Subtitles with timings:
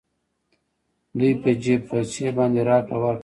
[1.17, 3.19] دوی په جېب خرچې باندې راکړه ورکړه کوي